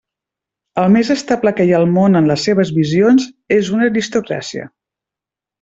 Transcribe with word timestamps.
El 0.83 0.87
més 0.93 1.11
estable 1.15 1.53
que 1.59 1.67
hi 1.67 1.75
ha 1.75 1.81
al 1.81 1.85
món 1.97 2.21
en 2.21 2.31
les 2.31 2.47
seves 2.49 2.73
visions 2.81 3.29
és 3.61 3.73
una 3.77 3.89
aristocràcia. 3.93 4.69